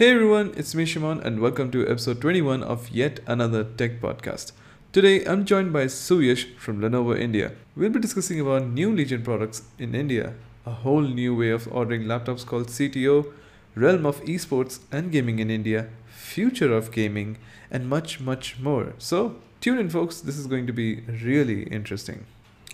[0.00, 4.52] Hey everyone, it's me Shimon and welcome to episode 21 of yet another tech podcast.
[4.94, 7.52] Today I'm joined by Suyash from Lenovo India.
[7.76, 10.32] We'll be discussing about new Legion products in India,
[10.64, 13.30] a whole new way of ordering laptops called CTO,
[13.74, 17.36] realm of esports and gaming in India, future of gaming,
[17.70, 18.94] and much, much more.
[18.96, 22.24] So tune in folks, this is going to be really interesting.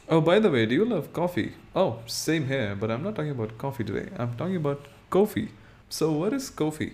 [0.09, 1.55] Oh, by the way, do you love coffee?
[1.75, 4.11] Oh, same here, but I'm not talking about coffee today.
[4.17, 5.49] I'm talking about Ko-fi.
[5.89, 6.93] So, what is Ko-fi?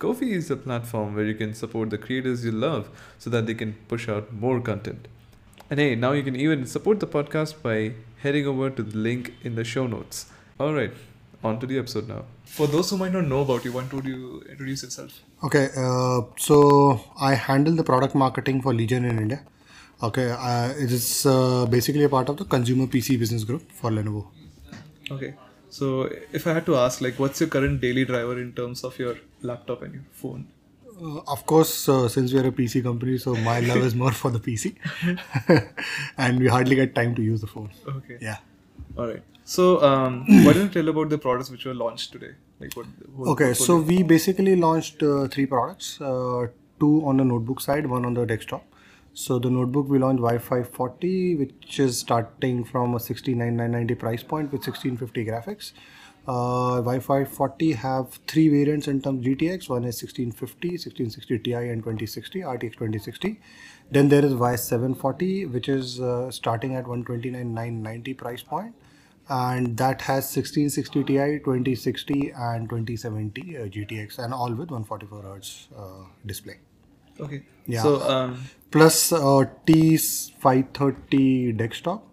[0.00, 3.52] Ko-fi is a platform where you can support the creators you love so that they
[3.52, 5.08] can push out more content.
[5.68, 9.34] And hey, now you can even support the podcast by heading over to the link
[9.42, 10.24] in the show notes.
[10.58, 10.94] All right,
[11.44, 12.24] on to the episode now.
[12.46, 15.20] For those who might not know about you, why don't you introduce yourself?
[15.44, 19.42] Okay, uh, so I handle the product marketing for Legion in India.
[20.02, 23.90] Okay, uh, it is uh, basically a part of the consumer PC business group for
[23.90, 24.28] Lenovo.
[25.10, 25.34] Okay.
[25.70, 28.98] So if I had to ask, like, what's your current daily driver in terms of
[28.98, 30.46] your laptop and your phone?
[31.00, 34.12] Uh, of course, uh, since we are a PC company, so my love is more
[34.12, 34.74] for the PC,
[36.18, 37.70] and we hardly get time to use the phone.
[37.88, 38.18] Okay.
[38.20, 38.38] Yeah.
[38.98, 39.22] All right.
[39.44, 42.32] So um, why don't you tell about the products which were launched today?
[42.58, 42.86] Like what?
[43.14, 47.60] what Okay, what so we basically launched uh, three products, uh, two on the notebook
[47.60, 48.64] side, one on the desktop.
[49.20, 54.66] So the notebook we launched Y540, which is starting from a 69,990 price point with
[54.66, 55.72] 1650 graphics.
[56.26, 59.68] Uh, Y540 have three variants in terms of GTX.
[59.68, 63.38] One is 1650, 1660 Ti, and 2060 RTX 2060.
[63.90, 68.74] Then there is Y740, which is uh, starting at 129,990 price point
[69.28, 75.66] and that has 1660 Ti, 2060 and 2070 uh, GTX and all with 144 Hz
[75.76, 76.56] uh, display.
[77.20, 77.42] Okay.
[77.66, 77.82] Yeah.
[77.82, 78.38] So um,
[78.70, 82.06] Plus uh, T530 desktop,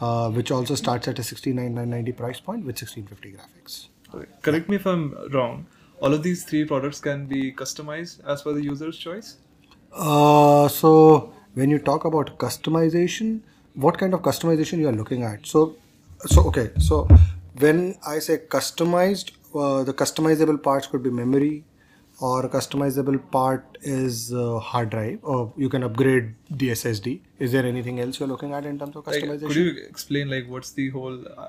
[0.00, 3.88] uh, which also starts at a 69990 price point with 1650 graphics.
[4.14, 4.30] okay.
[4.42, 5.66] correct me if I'm wrong.
[6.00, 9.38] All of these three products can be customized as per the user's choice.
[9.92, 13.40] Uh, so when you talk about customization,
[13.74, 15.44] what kind of customization you are looking at?
[15.46, 15.74] So,
[16.26, 16.70] so okay.
[16.78, 17.08] So
[17.58, 21.64] when I say customized, uh, the customizable parts could be memory,
[22.20, 27.20] or customizable part is uh, hard drive, or you can upgrade the SSD.
[27.38, 29.46] Is there anything else you're looking at in terms of Like, customization?
[29.46, 31.48] could you explain like what's the whole uh,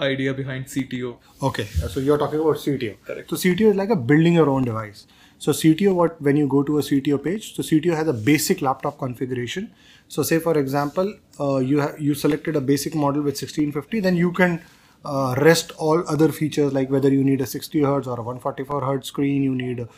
[0.00, 1.16] idea behind CTO?
[1.42, 2.96] Okay, so you're talking about CTO.
[3.04, 3.30] Correct.
[3.30, 5.06] So CTO is like a building your own device.
[5.38, 8.60] So CTO, what when you go to a CTO page, so CTO has a basic
[8.62, 9.72] laptop configuration.
[10.08, 14.14] So say for example, uh, you have you selected a basic model with 1650, then
[14.14, 14.60] you can
[15.04, 18.80] uh, rest all other features like whether you need a 60 hertz or a 144
[18.84, 19.88] hertz screen, you need a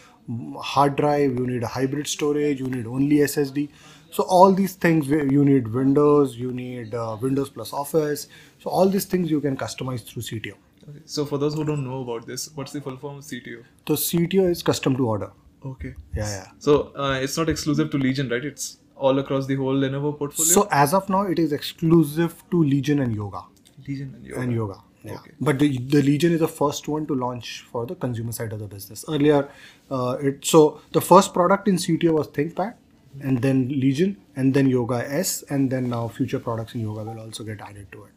[0.58, 3.68] hard drive, you need a hybrid storage, you need only SSD.
[4.10, 8.28] So all these things you need Windows, you need uh, Windows plus Office.
[8.60, 10.54] So all these things you can customize through CTO.
[10.88, 11.00] Okay.
[11.04, 13.64] So for those who don't know about this, what's the full form of CTO?
[13.88, 15.32] So CTO is custom to order.
[15.64, 15.94] Okay.
[16.14, 16.46] Yeah, yeah.
[16.58, 18.44] So uh, it's not exclusive to Legion, right?
[18.44, 20.52] It's all across the whole Lenovo portfolio.
[20.52, 23.44] So as of now, it is exclusive to Legion and Yoga
[23.86, 24.40] Legion and Yoga.
[24.40, 24.78] and Yoga.
[25.04, 25.14] Yeah.
[25.14, 25.32] Okay.
[25.40, 28.58] But the, the Legion is the first one to launch for the consumer side of
[28.58, 29.04] the business.
[29.08, 29.48] Earlier,
[29.90, 32.74] uh, it so the first product in CTO was ThinkPad,
[33.20, 37.20] and then Legion, and then Yoga S, and then now future products in Yoga will
[37.20, 38.10] also get added to it.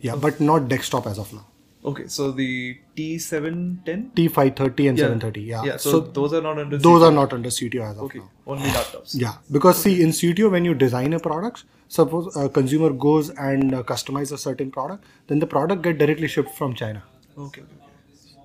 [0.00, 1.46] Yeah, but not desktop as of now.
[1.84, 4.10] Okay, so the T710.
[4.14, 5.04] T530 and Yeah.
[5.04, 5.40] 730.
[5.42, 5.62] Yeah.
[5.64, 5.76] Yeah.
[5.76, 6.78] So, those are not under.
[6.78, 7.08] those CTO.
[7.08, 8.18] are not under CTO as of Okay.
[8.18, 8.30] now.
[8.46, 9.14] Only laptops.
[9.14, 13.74] Yeah, because see, in CTO, when you design a product, suppose a consumer goes and
[13.74, 17.02] uh, customize a certain product, then the product get directly shipped from China.
[17.38, 17.62] Okay.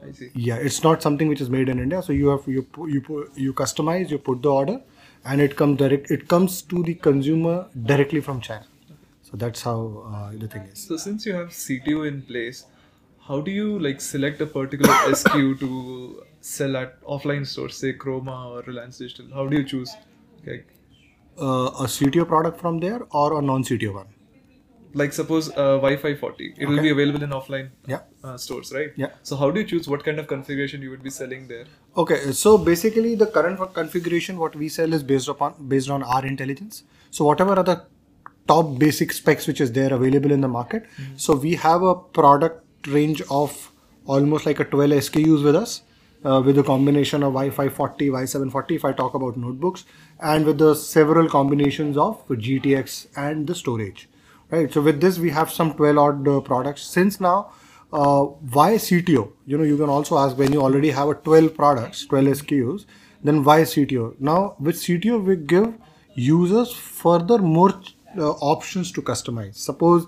[0.03, 0.31] I see.
[0.33, 2.01] Yeah, it's not something which is made in India.
[2.01, 4.81] So you have you you you customize, you put the order,
[5.25, 6.11] and it comes direct.
[6.11, 8.65] It comes to the consumer directly from China.
[9.21, 9.77] So that's how
[10.13, 10.87] uh, the thing is.
[10.87, 12.65] So since you have CTO in place,
[13.27, 18.49] how do you like select a particular SKU to sell at offline stores, say Croma
[18.49, 19.27] or Reliance Digital?
[19.33, 19.95] How do you choose?
[20.45, 20.67] Like,
[21.39, 24.07] Uh, a CTO product from there or a non-CTO one.
[24.93, 26.81] like suppose uh, Y540, it will Okay.
[26.85, 27.99] be available in offline Yeah.
[28.25, 28.89] uh, stores, right?
[28.97, 29.11] Yeah.
[29.23, 31.63] So how do you choose what kind of configuration you would be selling there?
[32.03, 36.25] Okay, so basically the current configuration what we sell is based upon based on our
[36.31, 36.83] intelligence.
[37.19, 37.77] So whatever are the
[38.53, 40.91] top basic specs which is there available in the market.
[41.27, 43.55] So we have a product range of
[44.17, 45.81] almost like a 12 SKUs with us.
[46.23, 49.85] Uh, with a combination of Y540, Y740 if I talk about notebooks
[50.19, 54.07] and with the several combinations of GTX and the storage
[54.51, 57.51] right so with this we have some 12 odd uh, products since now
[57.93, 59.31] uh, why CTO?
[59.45, 62.85] You know, you can also ask when you already have a 12 products, 12 SKUs,
[63.23, 64.19] then why CTO?
[64.19, 65.73] Now, with CTO, we give
[66.15, 67.73] users further more
[68.17, 69.55] uh, options to customize.
[69.55, 70.05] Suppose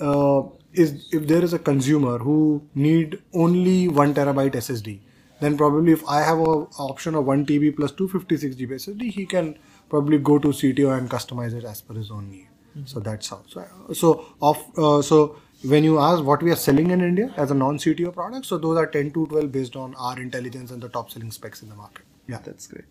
[0.00, 5.00] uh, is if there is a consumer who need only one terabyte SSD,
[5.40, 9.26] then probably if I have a option of 1 TB plus 256 GB SSD, he
[9.26, 9.58] can
[9.88, 12.48] probably go to CTO and customize it as per his own need.
[12.84, 13.42] So that's how.
[13.48, 17.50] So, so of uh, so when you ask what we are selling in India as
[17.50, 20.88] a non-CTO product, so those are 10 to 12 based on our intelligence and the
[20.88, 22.04] top selling specs in the market.
[22.28, 22.38] Yeah.
[22.44, 22.84] That's great.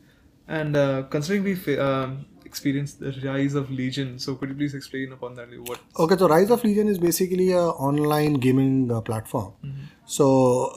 [0.47, 4.73] And uh, considering we fa- um, experienced the rise of Legion, so could you please
[4.73, 5.49] explain upon that?
[5.65, 5.79] What?
[5.99, 9.53] Okay, so Rise of Legion is basically an online gaming uh, platform.
[10.05, 10.25] So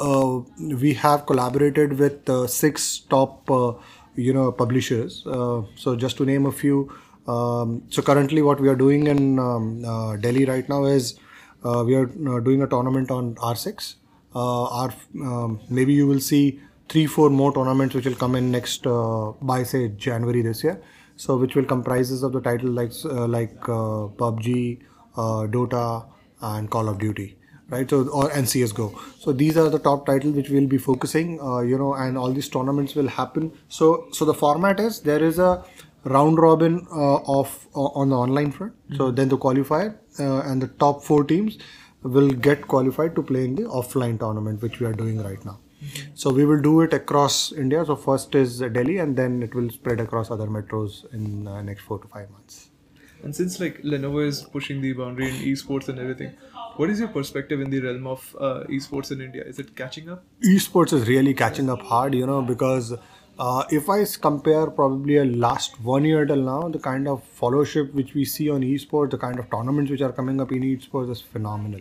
[0.08, 3.74] uh, we have collaborated with uh, six top, uh,
[4.16, 5.24] you know, publishers.
[5.26, 6.92] Uh, so just to name a few,
[7.28, 11.18] um, so currently what we are doing in um, uh, Delhi right now is
[11.64, 13.94] uh, we are uh, doing a tournament on R6.
[14.34, 18.50] Uh, our um, maybe you will see three, four more tournaments which will come in
[18.50, 20.80] next uh, by say January this year.
[21.16, 24.80] So which will comprises of the title like uh, like uh, PUBG,
[25.16, 26.06] uh, Dota,
[26.40, 27.36] and Call of Duty,
[27.68, 27.88] right?
[27.88, 28.98] So or and CS:GO.
[29.18, 32.32] So these are the top titles which we'll be focusing, uh, you know, and all
[32.32, 33.52] these tournaments will happen.
[33.68, 35.64] So so the format is there is a
[36.04, 38.72] round robin uh, of uh, on the online front.
[38.96, 41.58] So then the qualifier uh, and the top four teams
[42.02, 45.58] will get qualified to play in the offline tournament, which we are doing right now.
[46.14, 47.84] So we will do it across India.
[47.84, 51.82] So first is Delhi, and then it will spread across other metros in uh, next
[51.82, 52.70] four to five months.
[53.22, 56.32] And since like Lenovo is pushing the boundary in esports and everything,
[56.76, 59.44] what is your perspective in the realm of uh, esports in India?
[59.44, 60.24] Is it catching up?
[60.42, 62.94] esports is really catching up hard you know because
[63.38, 67.92] uh, if I compare probably a last one year till now the kind of followership
[67.94, 71.10] which we see on esports the kind of tournaments which are coming up in esports
[71.10, 71.80] is phenomenal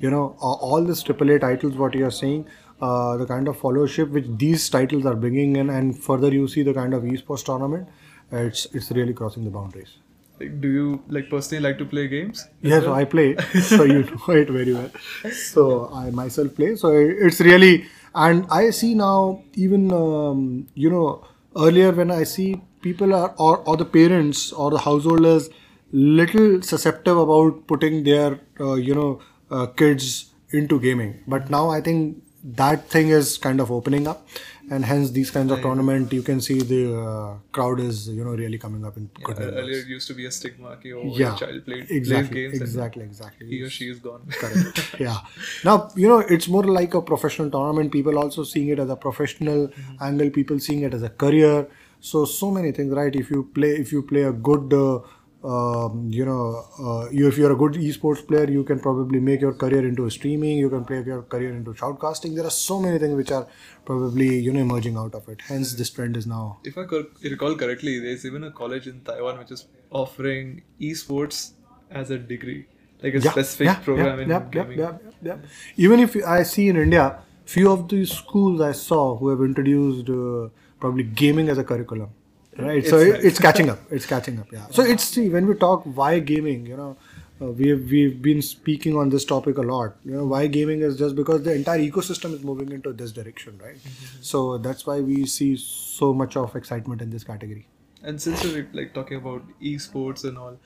[0.00, 2.46] you know uh, all these aaa titles what you are saying
[2.80, 6.62] uh, the kind of followership which these titles are bringing in and further you see
[6.62, 7.88] the kind of esports tournament
[8.30, 9.96] it's it's really crossing the boundaries
[10.40, 12.42] Like, do you like personally like to play games?
[12.62, 13.36] Yes, so I play,
[13.68, 14.90] so you know it very well.
[15.38, 16.76] So I myself play.
[16.76, 16.92] So
[17.28, 20.44] it's really, and I see now even um,
[20.74, 21.26] you know
[21.56, 25.50] earlier when I see people are or or the parents or the householders
[25.90, 29.20] little susceptible about putting their uh, you know
[29.50, 32.22] uh, kids into gaming, but now I think
[32.56, 34.26] that thing is kind of opening up
[34.70, 38.30] and hence these kinds of tournament you can see the uh, crowd is you know
[38.40, 39.60] really coming up in good Uh, numbers.
[39.62, 40.76] earlier, it used to be a stigma.
[40.82, 44.22] Ki, oh, yeah child played exactly games exactly exactly he or she is gone.
[44.30, 44.94] Correct.
[45.00, 45.18] yeah.
[45.64, 47.92] Now you know it's more like a professional tournament.
[47.92, 50.30] People also seeing it as a professional angle.
[50.30, 51.66] People seeing it as a career.
[52.00, 53.14] So so many things, right?
[53.24, 55.00] If you play, if you play a good, uh,
[55.44, 59.40] um, you know, uh, you if you're a good esports player, you can probably make
[59.40, 60.58] your career into streaming.
[60.58, 62.34] You can play your career into shoutcasting.
[62.34, 63.46] There are so many things which are
[63.84, 65.40] probably you know emerging out of it.
[65.42, 66.86] Hence, this trend is now If I
[67.22, 71.52] recall correctly, there's even a college in Taiwan which is offering esports
[71.90, 72.66] as a degree,
[73.02, 74.78] like a specific program in yep, yep, gaming.
[74.78, 75.44] yep, yep.
[75.76, 80.10] Even if I see in India, few of the schools I saw who have introduced
[80.10, 80.48] uh,
[80.80, 82.10] probably gaming as a curriculum,
[82.58, 82.84] right?
[82.86, 83.24] so It's it, nice.
[83.24, 83.80] it's catching up.
[83.90, 84.52] It's catching up.
[84.52, 84.66] Yeah.
[84.70, 86.96] So it's see when we talk why gaming, you know.
[87.40, 89.96] Uh, we've we've been speaking on this topic a lot.
[90.04, 93.58] You know why gaming is just because the entire ecosystem is moving into this direction,
[93.62, 93.76] right?
[93.76, 94.22] Mm-hmm.
[94.22, 97.68] So that's why we see so much of excitement in this category.
[98.02, 100.58] And since we're like talking about esports and all,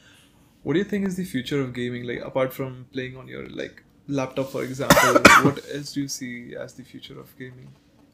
[0.62, 2.04] what do you think is the future of gaming?
[2.06, 6.56] Like apart from playing on your like laptop, for example, what else do you see
[6.56, 7.68] as the future of gaming?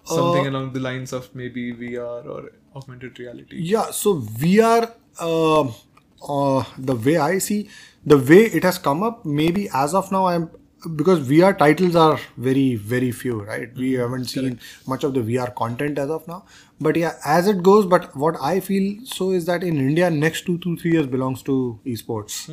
[0.04, 3.56] Something Uh, along the lines of maybe VR or augmented reality.
[3.60, 7.68] Yeah, so VR, uh, uh, the way I see,
[8.04, 10.50] the way it has come up, maybe as of now, I'm
[10.94, 13.74] because VR titles are very, very few, right?
[13.74, 16.44] We haven't seen much of the VR content as of now.
[16.80, 20.46] But yeah, as it goes, but what I feel so is that in India, next
[20.46, 22.48] two to three years belongs to esports,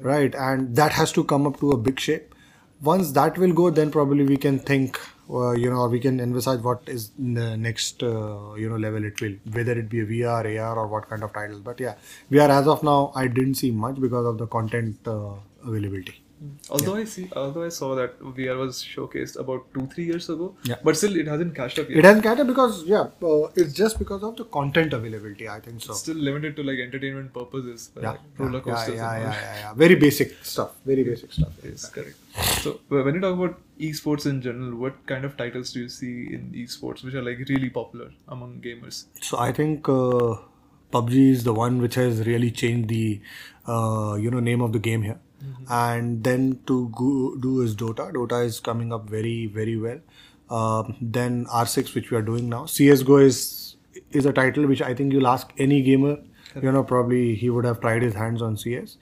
[0.00, 0.32] right?
[0.36, 2.34] And that has to come up to a big shape
[2.82, 5.00] once that will go then probably we can think
[5.30, 9.04] uh, you know or we can envisage what is the next uh, you know level
[9.04, 11.60] it will whether it be a vr ar or what kind of titles.
[11.60, 11.94] But yeah
[12.30, 15.34] vr as of now i didn't see much because of the content uh,
[15.66, 16.23] availability
[16.70, 20.48] Although I see, although I saw that VR was showcased about two three years ago,
[20.70, 20.76] Yeah.
[20.88, 21.98] but still it hasn't catched up yet.
[21.98, 25.80] it hasn't catered because yeah uh, it's just because of the content availability i think
[25.86, 28.96] so It's still limited to like entertainment purposes, uh, yeah, like roller yeah, coasters.
[28.96, 29.74] yeah, yeah, yeah, yeah.
[29.84, 32.16] very basic stuff very basic stuff Yes, correct.
[32.64, 35.88] So wh- when you talk about esports in general, what kind of titles do you
[35.88, 39.04] see in esports which are like really popular among gamers?
[39.20, 40.34] So I think uh,
[40.92, 43.20] PUBG is the one which has really changed the
[43.66, 45.18] uh, you know name of the game here.
[45.68, 48.12] And then to go, do is Dota.
[48.12, 50.00] Dota is coming up very very well.
[50.50, 52.66] Um, then R6 which we are doing now.
[52.66, 53.76] CS:GO is
[54.10, 56.18] is a title which I think you'll ask any gamer.
[56.62, 58.96] You know probably he would have tried his hands on CS.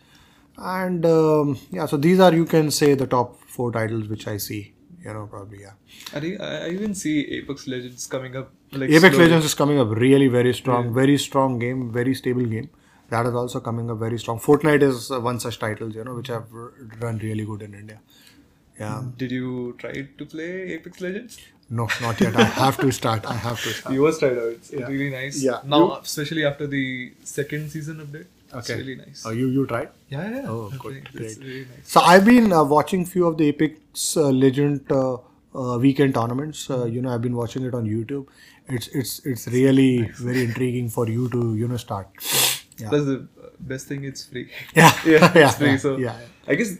[0.57, 4.37] And um, yeah, so these are you can say the top four titles which I
[4.37, 5.73] see You know, probably yeah.
[6.15, 6.19] I
[6.67, 8.53] I even see Apex Legends coming up.
[8.73, 9.25] Like Apex slowly.
[9.25, 12.71] Legends is coming up really very strong, very strong game, very stable game.
[13.15, 14.39] That is also coming up very strong.
[14.49, 16.45] Fortnite is uh, one such titles, you know, which have
[17.07, 17.99] run really good in India.
[18.81, 21.39] Yeah, Did you try to play Apex Legends?
[21.79, 22.35] no, not yet.
[22.37, 23.27] I have to start.
[23.33, 23.95] I have to start.
[23.95, 24.55] You was tried out.
[24.57, 24.87] It's Yeah.
[24.93, 25.43] really nice.
[25.43, 25.61] Yeah.
[25.75, 26.85] Now, You- especially after the
[27.33, 28.79] second season update, it's Okay.
[28.81, 29.23] really nice.
[29.27, 29.91] Oh, you you tried?
[30.15, 30.51] yeah, yeah.
[30.55, 31.39] Oh, I good, It's great.
[31.51, 31.93] really nice.
[31.95, 36.65] So I've been uh, watching few of the Apex uh, Legend uh, uh, weekend tournaments.
[36.79, 38.27] Uh, you know, I've been watching it on YouTube.
[38.79, 39.93] It's it's it's really
[40.31, 42.09] very intriguing for you to you know start.
[42.79, 42.89] Yeah.
[42.89, 43.29] Plus, the
[43.61, 44.51] best thing, it's free.
[44.75, 44.93] Yeah.
[45.07, 45.71] yeah, it's Yeah, free.
[45.71, 46.17] yeah, so yeah.
[46.47, 46.77] I guess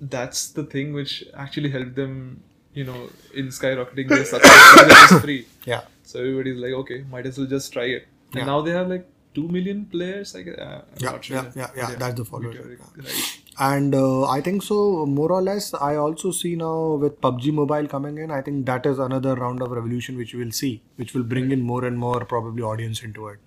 [0.00, 5.12] that's the thing which actually helped them, you know, in skyrocketing their success.
[5.12, 5.46] it's free.
[5.64, 5.82] Yeah.
[6.02, 8.06] So everybody's like, okay, might as well just try it.
[8.32, 8.46] And Yeah.
[8.46, 10.34] now they have like two million players.
[10.34, 10.58] I guess.
[10.58, 11.36] Uh, Yeah, sure.
[11.36, 13.40] yeah, yeah, yeah, that's the Right.
[13.58, 17.86] And uh, I think so, more or less, I also see now with PUBG Mobile
[17.86, 21.14] coming in, I think that is another round of revolution which we will see, which
[21.14, 23.38] will bring in more and more probably audience into it.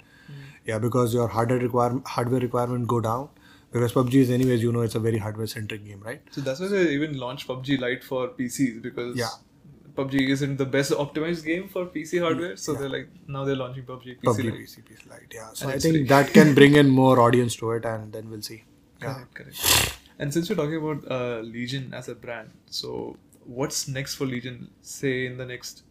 [0.67, 3.29] Yeah, because your hardware require hardware requirement go down.
[3.71, 6.21] Because PUBG is anyways, you know, it's a very hardware centric game, right?
[6.31, 9.29] So that's why they even launched PUBG Lite for PCs because Yeah.
[9.97, 12.55] PUBG isn't the best optimized game for PC hardware.
[12.55, 14.59] So they're like now they're launching PUBG PC PUBG Lite.
[14.61, 15.49] PC, PC Lite, yeah.
[15.53, 16.03] So And I think free.
[16.13, 18.63] that can bring in more audience to it, and then we'll see.
[19.01, 19.13] Yeah.
[19.13, 19.97] Correct, correct.
[20.19, 24.69] And since we're talking about uh, Legion as a brand, so what's next for Legion?
[24.81, 25.83] Say in the next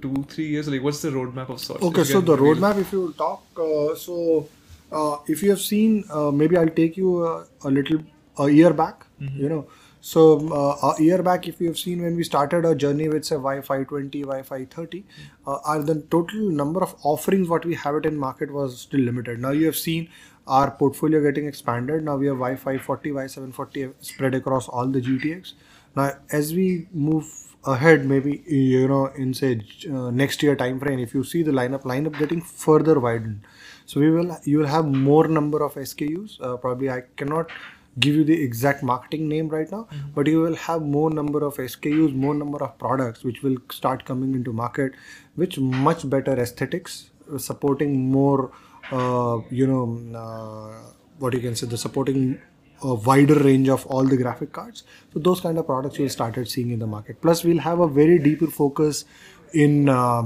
[0.00, 1.82] two, three years, like what's the roadmap of sorts?
[1.82, 4.48] Okay, so the reveal- roadmap, if you talk, uh, so
[4.92, 8.00] uh, if you have seen, uh, maybe I'll take you uh, a little
[8.38, 9.06] a year back.
[9.20, 9.40] Mm-hmm.
[9.40, 9.66] You know,
[10.00, 13.24] so uh, a year back, if you have seen when we started our journey with
[13.24, 15.04] say Y520, Wi-Fi 30,
[15.46, 19.00] uh, our the total number of offerings what we have it in market was still
[19.00, 19.40] limited.
[19.40, 20.08] Now you have seen
[20.46, 22.02] our portfolio getting expanded.
[22.04, 25.52] Now we have Y540, Wi-Fi 740 spread across all the GTX.
[25.94, 29.60] Now as we move ahead maybe you know in say
[29.92, 33.40] uh, next year time frame if you see the lineup lineup getting further widened.
[33.86, 37.50] So we will you will have more number of skus uh, probably i cannot
[37.98, 41.56] give you the exact marketing name right now but you will have more number of
[41.56, 44.92] skus more number of products which will start coming into market
[45.34, 48.52] which much better aesthetics uh, supporting more
[48.92, 49.84] uh, you know
[50.18, 52.40] uh, what you can say the supporting
[52.82, 54.84] a wider range of all the graphic cards.
[55.12, 57.20] So those kind of products you'll started seeing in the market.
[57.20, 59.04] Plus, we'll have a very deeper focus
[59.52, 60.22] in uh,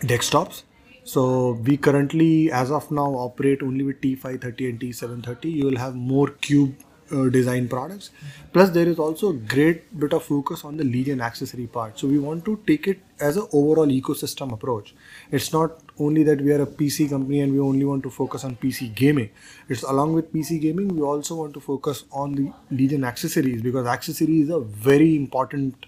[0.00, 0.62] desktops.
[1.04, 5.52] So we currently, as of now, operate only with T530 and T730.
[5.52, 6.74] You will have more cube
[7.10, 8.10] uh, design products.
[8.52, 11.98] Plus, there is also a great bit of focus on the Legion accessory part.
[11.98, 14.94] So we want to take it as an overall ecosystem approach.
[15.30, 18.44] It's not only that we are a PC company and we only want to focus
[18.44, 19.30] on PC gaming.
[19.68, 23.86] It's along with PC gaming, we also want to focus on the Legion accessories because
[23.86, 25.86] accessories is a very important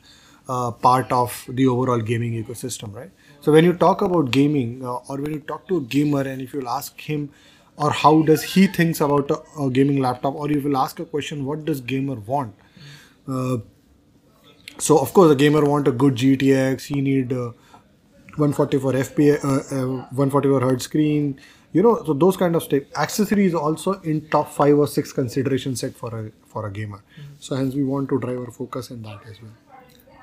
[0.49, 3.11] uh, part of the overall gaming ecosystem, right?
[3.41, 6.43] So when you talk about gaming uh, or when you talk to a gamer and
[6.43, 7.31] if you'll ask him
[7.77, 11.45] or how does he thinks about a, a gaming laptop or you'll ask a question,
[11.45, 12.55] what does gamer want?
[13.29, 13.59] Uh,
[14.79, 17.53] so of course a gamer want a good GTX, he need uh,
[18.37, 21.41] 144 FPS, uh, uh, 144 hertz screen,
[21.73, 22.83] you know, so those kind of stuff.
[22.97, 27.03] Accessories also in top five or six consideration set for a for a gamer.
[27.39, 29.53] So hence we want to drive our focus in that as well.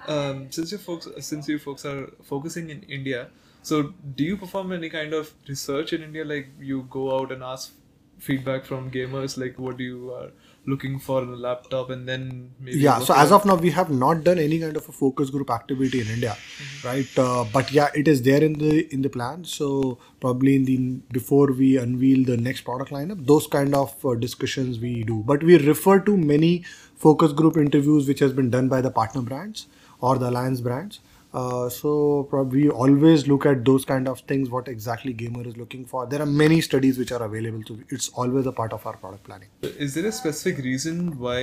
[0.07, 3.29] um, since you folks since you folks are focusing in India,
[3.61, 6.25] so do you perform any kind of research in India?
[6.25, 7.73] Like you go out and ask
[8.17, 10.31] feedback from gamers, like what you are
[10.65, 13.89] looking for in a laptop, and then maybe yeah so as of now we have
[13.89, 16.35] not done any kind of a focus group activity in india
[16.83, 17.17] right?
[17.17, 19.43] Uh, but yeah it is there in the in the plan.
[19.43, 20.77] So probably in the
[21.11, 25.23] before we unveil the next product lineup those kind of uh, discussions we do.
[25.25, 26.63] But we refer to many
[26.95, 29.67] focus group interviews which has been done by the partner brands
[29.99, 30.99] or the alliance brands
[31.33, 35.85] uh, so probably always look at those kind of things what exactly gamer is looking
[35.85, 38.97] for there are many studies which are available so it's always a part of our
[38.97, 41.39] product planning Is there a specific reason why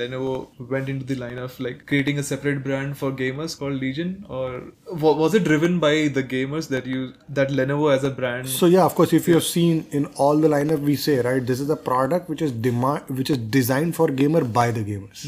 [0.00, 4.24] Lenovo went into the line of like creating a separate brand for gamers called Legion,
[4.28, 8.48] or was it driven by the gamers that you that Lenovo as a brand?
[8.48, 11.44] So yeah, of course, if you have seen in all the lineup, we say right,
[11.44, 15.26] this is a product which is demand, which is designed for gamer by the gamers.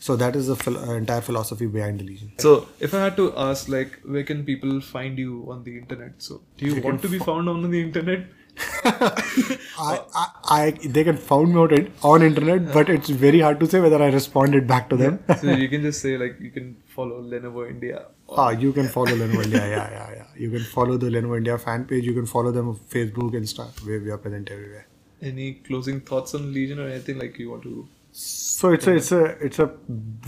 [0.00, 2.32] So that is the uh, entire philosophy behind the Legion.
[2.38, 6.12] So, if I had to ask, like, where can people find you on the internet?
[6.18, 8.26] So, do you They want to be found on the internet?
[8.84, 13.60] I, I, I, they can found me out in- on internet, but it's very hard
[13.60, 15.18] to say whether I responded back to them.
[15.40, 18.06] so you can just say like you can follow Lenovo India.
[18.44, 19.60] ah, you can follow Lenovo India.
[19.74, 20.26] Yeah, yeah, yeah.
[20.36, 22.04] You can follow the Lenovo India fan page.
[22.04, 24.86] You can follow them on Facebook, Insta, where we are present everywhere.
[25.22, 27.86] Any closing thoughts on Legion or anything like you want to
[28.20, 29.66] So it's a it's a it's a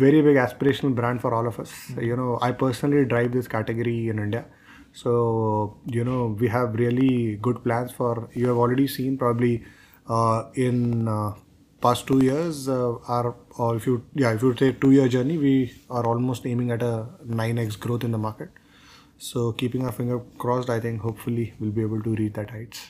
[0.03, 1.73] very big aspirational brand for all of us.
[2.01, 4.45] You know, I personally drive this category in India.
[4.93, 8.29] So you know, we have really good plans for.
[8.33, 9.65] You have already seen probably
[10.09, 11.33] uh, in uh,
[11.81, 15.39] past two years, uh, our or if you yeah if you take two year journey,
[15.39, 15.55] we
[15.91, 18.51] are almost aiming at a nine x growth in the market.
[19.19, 22.87] So keeping our finger crossed, I think hopefully we'll be able to reach that heights.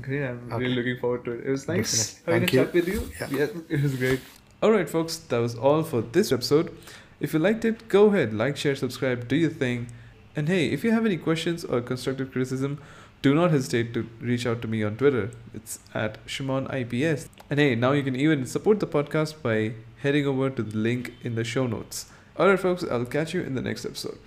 [0.00, 0.24] Great.
[0.26, 0.58] I'm Okay.
[0.64, 1.46] really looking forward to it.
[1.46, 2.22] It was nice Definitely.
[2.26, 2.64] having Thank a you.
[2.64, 3.00] chat with you.
[3.20, 3.28] Yeah.
[3.40, 4.20] yeah, it was great.
[4.62, 6.72] All right, folks, that was all for this episode.
[7.18, 9.88] If you liked it, go ahead, like, share, subscribe, do your thing.
[10.36, 12.80] And hey, if you have any questions or constructive criticism,
[13.22, 15.32] do not hesitate to reach out to me on Twitter.
[15.52, 17.28] It's at Shimon IPS.
[17.50, 21.14] And hey, now you can even support the podcast by heading over to the link
[21.22, 22.06] in the show notes.
[22.36, 24.18] All right, folks, I'll catch you in the next episode.